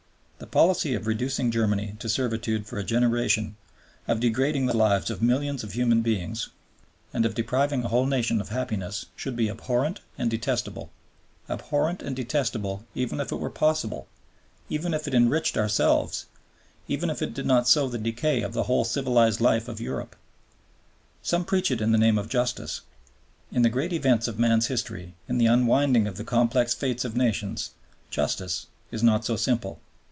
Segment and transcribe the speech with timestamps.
[0.39, 3.57] The policy of reducing Germany to servitude for a generation,
[4.07, 6.49] of degrading the lives of millions of human beings,
[7.13, 10.89] and of depriving a whole nation of happiness should be abhorrent and detestable,
[11.47, 14.07] abhorrent and detestable, even if it were possible,
[14.67, 16.25] even if it enriched ourselves,
[16.87, 20.15] even if it did not sow the decay of the whole civilized life of Europe.
[21.21, 22.81] Some preach it in the name of Justice.
[23.51, 27.15] In the great events of man's history, in the unwinding of the complex fates of
[27.15, 27.71] nations
[28.09, 29.79] Justice is not so simple.